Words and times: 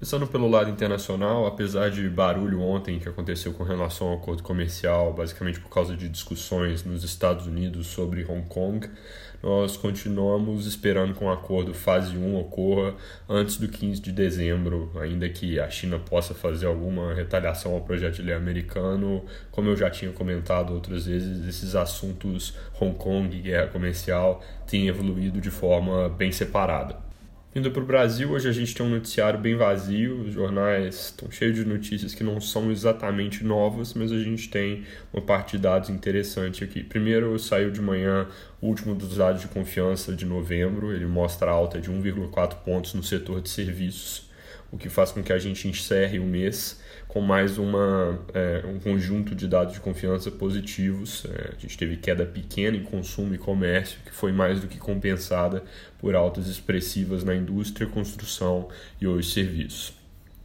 Começando 0.00 0.26
pelo 0.26 0.48
lado 0.48 0.70
internacional, 0.70 1.44
apesar 1.44 1.90
de 1.90 2.08
barulho 2.08 2.62
ontem 2.62 2.98
que 2.98 3.06
aconteceu 3.06 3.52
com 3.52 3.64
relação 3.64 4.08
ao 4.08 4.14
acordo 4.14 4.42
comercial, 4.42 5.12
basicamente 5.12 5.60
por 5.60 5.68
causa 5.68 5.94
de 5.94 6.08
discussões 6.08 6.82
nos 6.82 7.04
Estados 7.04 7.46
Unidos 7.46 7.88
sobre 7.88 8.24
Hong 8.24 8.48
Kong, 8.48 8.88
nós 9.42 9.76
continuamos 9.76 10.64
esperando 10.66 11.12
que 11.12 11.22
o 11.22 11.26
um 11.26 11.30
acordo 11.30 11.74
fase 11.74 12.16
1 12.16 12.34
ocorra 12.34 12.94
antes 13.28 13.58
do 13.58 13.68
15 13.68 14.00
de 14.00 14.10
dezembro, 14.10 14.90
ainda 14.98 15.28
que 15.28 15.60
a 15.60 15.68
China 15.68 15.98
possa 15.98 16.32
fazer 16.32 16.64
alguma 16.64 17.12
retaliação 17.12 17.74
ao 17.74 17.82
projeto 17.82 18.14
de 18.16 18.22
lei 18.22 18.34
americano. 18.34 19.22
Como 19.50 19.68
eu 19.68 19.76
já 19.76 19.90
tinha 19.90 20.12
comentado 20.12 20.72
outras 20.72 21.04
vezes, 21.04 21.46
esses 21.46 21.74
assuntos 21.74 22.56
Hong 22.80 22.96
Kong 22.96 23.36
e 23.36 23.42
guerra 23.42 23.66
comercial 23.66 24.42
têm 24.66 24.88
evoluído 24.88 25.42
de 25.42 25.50
forma 25.50 26.08
bem 26.08 26.32
separada. 26.32 27.09
Indo 27.52 27.72
para 27.72 27.82
o 27.82 27.86
Brasil, 27.86 28.30
hoje 28.30 28.48
a 28.48 28.52
gente 28.52 28.72
tem 28.72 28.86
um 28.86 28.90
noticiário 28.90 29.36
bem 29.36 29.56
vazio, 29.56 30.20
os 30.20 30.32
jornais 30.32 31.06
estão 31.06 31.28
cheios 31.32 31.56
de 31.56 31.64
notícias 31.64 32.14
que 32.14 32.22
não 32.22 32.40
são 32.40 32.70
exatamente 32.70 33.42
novas, 33.42 33.92
mas 33.92 34.12
a 34.12 34.20
gente 34.20 34.48
tem 34.48 34.84
uma 35.12 35.20
parte 35.20 35.56
de 35.56 35.62
dados 35.64 35.90
interessante 35.90 36.62
aqui. 36.62 36.84
Primeiro, 36.84 37.36
saiu 37.40 37.72
de 37.72 37.82
manhã 37.82 38.28
o 38.60 38.68
último 38.68 38.94
dos 38.94 39.16
dados 39.16 39.40
de 39.40 39.48
confiança 39.48 40.14
de 40.14 40.24
novembro, 40.24 40.92
ele 40.92 41.06
mostra 41.06 41.50
alta 41.50 41.80
de 41.80 41.90
1,4 41.90 42.54
pontos 42.64 42.94
no 42.94 43.02
setor 43.02 43.40
de 43.40 43.48
serviços 43.48 44.29
o 44.70 44.76
que 44.76 44.88
faz 44.88 45.12
com 45.12 45.22
que 45.22 45.32
a 45.32 45.38
gente 45.38 45.68
encerre 45.68 46.18
o 46.18 46.24
mês 46.24 46.80
com 47.10 47.20
mais 47.20 47.58
uma, 47.58 48.20
é, 48.32 48.62
um 48.64 48.78
conjunto 48.78 49.34
de 49.34 49.48
dados 49.48 49.74
de 49.74 49.80
confiança 49.80 50.30
positivos. 50.30 51.24
É, 51.26 51.54
a 51.56 51.60
gente 51.60 51.76
teve 51.76 51.96
queda 51.96 52.24
pequena 52.24 52.76
em 52.76 52.84
consumo 52.84 53.34
e 53.34 53.38
comércio, 53.38 53.98
que 54.04 54.12
foi 54.12 54.30
mais 54.30 54.60
do 54.60 54.68
que 54.68 54.78
compensada 54.78 55.64
por 55.98 56.14
altas 56.14 56.46
expressivas 56.46 57.24
na 57.24 57.34
indústria, 57.34 57.86
construção 57.88 58.68
e 59.00 59.06
hoje 59.06 59.32
serviços. 59.32 59.99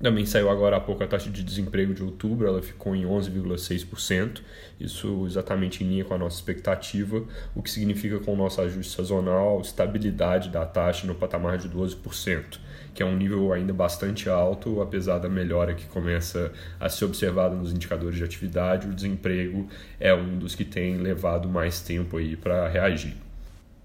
Também 0.00 0.24
saiu 0.24 0.48
agora 0.48 0.76
há 0.76 0.80
pouco 0.80 1.02
a 1.02 1.08
taxa 1.08 1.28
de 1.28 1.42
desemprego 1.42 1.92
de 1.92 2.04
outubro, 2.04 2.46
ela 2.46 2.62
ficou 2.62 2.94
em 2.94 3.02
11,6%, 3.02 4.42
isso 4.78 5.24
exatamente 5.26 5.82
em 5.82 5.88
linha 5.88 6.04
com 6.04 6.14
a 6.14 6.18
nossa 6.18 6.36
expectativa, 6.36 7.24
o 7.52 7.60
que 7.60 7.68
significa 7.68 8.20
com 8.20 8.34
o 8.34 8.36
nosso 8.36 8.60
ajuste 8.60 8.94
sazonal 8.94 9.60
estabilidade 9.60 10.50
da 10.50 10.64
taxa 10.64 11.04
no 11.04 11.16
patamar 11.16 11.58
de 11.58 11.68
12%, 11.68 12.60
que 12.94 13.02
é 13.02 13.06
um 13.06 13.16
nível 13.16 13.52
ainda 13.52 13.72
bastante 13.72 14.28
alto, 14.28 14.80
apesar 14.80 15.18
da 15.18 15.28
melhora 15.28 15.74
que 15.74 15.86
começa 15.86 16.52
a 16.78 16.88
ser 16.88 17.04
observada 17.04 17.56
nos 17.56 17.72
indicadores 17.72 18.16
de 18.18 18.22
atividade, 18.22 18.86
o 18.86 18.94
desemprego 18.94 19.68
é 19.98 20.14
um 20.14 20.38
dos 20.38 20.54
que 20.54 20.64
tem 20.64 20.96
levado 20.98 21.48
mais 21.48 21.80
tempo 21.80 22.18
aí 22.18 22.36
para 22.36 22.68
reagir. 22.68 23.27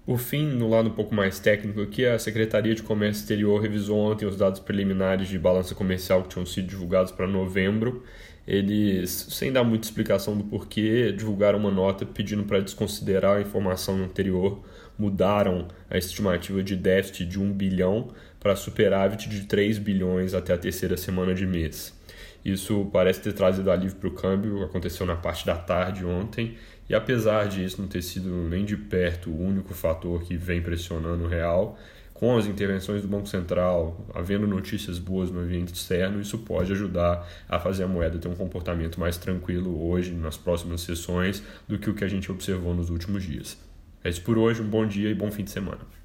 Por 0.06 0.18
fim, 0.18 0.46
no 0.46 0.68
lado 0.68 0.90
um 0.90 0.92
pouco 0.92 1.14
mais 1.14 1.38
técnico 1.38 1.80
aqui, 1.80 2.04
a 2.04 2.18
Secretaria 2.18 2.74
de 2.74 2.82
Comércio 2.82 3.22
Exterior 3.22 3.58
revisou 3.58 3.96
ontem 3.98 4.26
os 4.26 4.36
dados 4.36 4.60
preliminares 4.60 5.28
de 5.28 5.38
balança 5.38 5.74
comercial 5.74 6.22
que 6.22 6.28
tinham 6.28 6.44
sido 6.44 6.68
divulgados 6.68 7.10
para 7.10 7.26
novembro. 7.26 8.02
Eles, 8.46 9.28
sem 9.30 9.50
dar 9.50 9.64
muita 9.64 9.86
explicação 9.86 10.36
do 10.36 10.44
porquê, 10.44 11.10
divulgaram 11.10 11.58
uma 11.58 11.70
nota 11.70 12.04
pedindo 12.04 12.44
para 12.44 12.60
desconsiderar 12.60 13.38
a 13.38 13.40
informação 13.40 13.96
anterior, 14.04 14.62
mudaram 14.98 15.68
a 15.88 15.96
estimativa 15.96 16.62
de 16.62 16.76
déficit 16.76 17.24
de 17.24 17.40
1 17.40 17.50
bilhão 17.54 18.10
para 18.38 18.54
superávit 18.54 19.26
de 19.26 19.46
3 19.46 19.78
bilhões 19.78 20.34
até 20.34 20.52
a 20.52 20.58
terceira 20.58 20.98
semana 20.98 21.34
de 21.34 21.46
mês. 21.46 21.98
Isso 22.44 22.88
parece 22.92 23.20
ter 23.20 23.32
trazido 23.32 23.70
alívio 23.70 23.96
para 23.96 24.08
o 24.08 24.12
câmbio, 24.12 24.62
aconteceu 24.62 25.06
na 25.06 25.16
parte 25.16 25.46
da 25.46 25.56
tarde 25.56 26.04
ontem, 26.04 26.56
e 26.88 26.94
apesar 26.94 27.48
de 27.48 27.64
isso 27.64 27.80
não 27.80 27.88
ter 27.88 28.02
sido 28.02 28.28
nem 28.48 28.64
de 28.64 28.76
perto 28.76 29.30
o 29.30 29.40
único 29.40 29.72
fator 29.72 30.22
que 30.22 30.36
vem 30.36 30.60
pressionando 30.60 31.24
o 31.24 31.28
real, 31.28 31.78
com 32.12 32.36
as 32.36 32.46
intervenções 32.46 33.02
do 33.02 33.08
Banco 33.08 33.26
Central, 33.26 34.06
havendo 34.14 34.46
notícias 34.46 34.98
boas 34.98 35.30
no 35.30 35.40
ambiente 35.40 35.74
externo, 35.74 36.20
isso 36.20 36.38
pode 36.38 36.72
ajudar 36.72 37.28
a 37.48 37.58
fazer 37.58 37.84
a 37.84 37.88
moeda 37.88 38.18
ter 38.18 38.28
um 38.28 38.36
comportamento 38.36 39.00
mais 39.00 39.16
tranquilo 39.16 39.88
hoje, 39.88 40.12
nas 40.12 40.36
próximas 40.36 40.82
sessões, 40.82 41.42
do 41.66 41.78
que 41.78 41.90
o 41.90 41.94
que 41.94 42.04
a 42.04 42.08
gente 42.08 42.30
observou 42.30 42.72
nos 42.72 42.88
últimos 42.88 43.24
dias. 43.24 43.58
É 44.02 44.10
isso 44.10 44.22
por 44.22 44.38
hoje, 44.38 44.62
um 44.62 44.68
bom 44.68 44.86
dia 44.86 45.10
e 45.10 45.14
bom 45.14 45.30
fim 45.30 45.42
de 45.42 45.50
semana. 45.50 46.03